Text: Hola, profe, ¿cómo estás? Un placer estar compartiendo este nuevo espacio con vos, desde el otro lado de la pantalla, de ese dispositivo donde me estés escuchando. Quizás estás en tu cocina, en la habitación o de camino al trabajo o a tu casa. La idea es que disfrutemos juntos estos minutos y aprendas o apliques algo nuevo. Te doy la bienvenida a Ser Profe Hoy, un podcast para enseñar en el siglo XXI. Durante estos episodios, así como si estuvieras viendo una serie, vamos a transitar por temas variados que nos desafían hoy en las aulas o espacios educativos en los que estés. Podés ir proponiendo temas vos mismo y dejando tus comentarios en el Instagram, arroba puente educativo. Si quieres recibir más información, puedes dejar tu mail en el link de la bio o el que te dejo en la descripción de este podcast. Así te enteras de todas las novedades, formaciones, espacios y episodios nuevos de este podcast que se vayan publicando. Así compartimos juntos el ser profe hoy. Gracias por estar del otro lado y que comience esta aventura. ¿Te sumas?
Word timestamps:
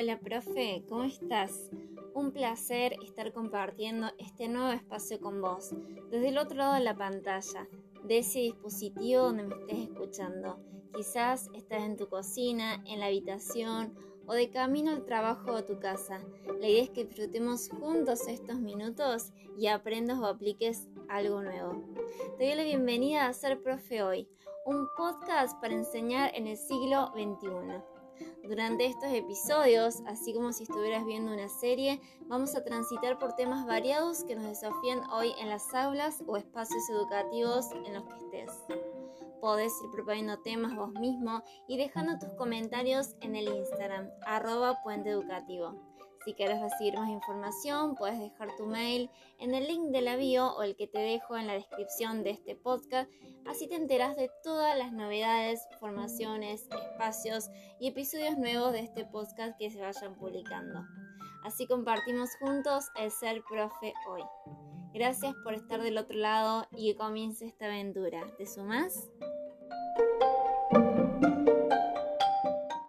Hola, 0.00 0.20
profe, 0.20 0.84
¿cómo 0.88 1.02
estás? 1.02 1.70
Un 2.14 2.30
placer 2.30 2.94
estar 3.04 3.32
compartiendo 3.32 4.06
este 4.18 4.46
nuevo 4.46 4.70
espacio 4.70 5.20
con 5.20 5.42
vos, 5.42 5.74
desde 6.08 6.28
el 6.28 6.38
otro 6.38 6.58
lado 6.58 6.74
de 6.74 6.84
la 6.84 6.96
pantalla, 6.96 7.66
de 8.04 8.18
ese 8.18 8.38
dispositivo 8.38 9.22
donde 9.22 9.42
me 9.42 9.56
estés 9.56 9.88
escuchando. 9.88 10.60
Quizás 10.94 11.50
estás 11.52 11.82
en 11.82 11.96
tu 11.96 12.08
cocina, 12.08 12.80
en 12.86 13.00
la 13.00 13.06
habitación 13.06 13.92
o 14.28 14.34
de 14.34 14.50
camino 14.50 14.92
al 14.92 15.04
trabajo 15.04 15.50
o 15.50 15.56
a 15.56 15.66
tu 15.66 15.80
casa. 15.80 16.22
La 16.60 16.68
idea 16.68 16.84
es 16.84 16.90
que 16.90 17.04
disfrutemos 17.04 17.68
juntos 17.68 18.28
estos 18.28 18.60
minutos 18.60 19.32
y 19.58 19.66
aprendas 19.66 20.20
o 20.20 20.26
apliques 20.26 20.86
algo 21.08 21.42
nuevo. 21.42 21.82
Te 22.38 22.46
doy 22.46 22.54
la 22.54 22.62
bienvenida 22.62 23.26
a 23.26 23.32
Ser 23.32 23.60
Profe 23.60 24.04
Hoy, 24.04 24.28
un 24.64 24.86
podcast 24.96 25.60
para 25.60 25.74
enseñar 25.74 26.30
en 26.36 26.46
el 26.46 26.56
siglo 26.56 27.10
XXI. 27.16 27.97
Durante 28.42 28.86
estos 28.86 29.12
episodios, 29.12 30.02
así 30.06 30.32
como 30.32 30.52
si 30.52 30.62
estuvieras 30.62 31.04
viendo 31.04 31.32
una 31.32 31.48
serie, 31.48 32.00
vamos 32.26 32.54
a 32.54 32.64
transitar 32.64 33.18
por 33.18 33.34
temas 33.34 33.66
variados 33.66 34.24
que 34.24 34.34
nos 34.34 34.46
desafían 34.46 35.02
hoy 35.10 35.32
en 35.40 35.48
las 35.48 35.74
aulas 35.74 36.22
o 36.26 36.36
espacios 36.36 36.88
educativos 36.90 37.70
en 37.84 37.94
los 37.94 38.04
que 38.04 38.16
estés. 38.16 38.50
Podés 39.40 39.72
ir 39.84 39.90
proponiendo 39.90 40.38
temas 40.38 40.74
vos 40.74 40.92
mismo 40.92 41.42
y 41.68 41.76
dejando 41.76 42.18
tus 42.18 42.34
comentarios 42.34 43.14
en 43.20 43.36
el 43.36 43.48
Instagram, 43.48 44.10
arroba 44.26 44.82
puente 44.82 45.10
educativo. 45.10 45.97
Si 46.28 46.34
quieres 46.34 46.60
recibir 46.60 46.94
más 46.98 47.08
información, 47.08 47.94
puedes 47.94 48.20
dejar 48.20 48.54
tu 48.58 48.66
mail 48.66 49.08
en 49.38 49.54
el 49.54 49.66
link 49.66 49.88
de 49.92 50.02
la 50.02 50.16
bio 50.16 50.54
o 50.58 50.62
el 50.62 50.76
que 50.76 50.86
te 50.86 50.98
dejo 50.98 51.38
en 51.38 51.46
la 51.46 51.54
descripción 51.54 52.22
de 52.22 52.32
este 52.32 52.54
podcast. 52.54 53.10
Así 53.46 53.66
te 53.66 53.76
enteras 53.76 54.14
de 54.14 54.30
todas 54.42 54.76
las 54.76 54.92
novedades, 54.92 55.66
formaciones, 55.80 56.68
espacios 56.70 57.48
y 57.80 57.88
episodios 57.88 58.36
nuevos 58.36 58.72
de 58.72 58.80
este 58.80 59.06
podcast 59.06 59.56
que 59.58 59.70
se 59.70 59.80
vayan 59.80 60.16
publicando. 60.16 60.84
Así 61.44 61.66
compartimos 61.66 62.28
juntos 62.38 62.84
el 62.96 63.10
ser 63.10 63.42
profe 63.48 63.94
hoy. 64.06 64.22
Gracias 64.92 65.34
por 65.42 65.54
estar 65.54 65.80
del 65.80 65.96
otro 65.96 66.18
lado 66.18 66.66
y 66.72 66.92
que 66.92 66.98
comience 66.98 67.46
esta 67.46 67.64
aventura. 67.64 68.26
¿Te 68.36 68.44
sumas? 68.44 69.08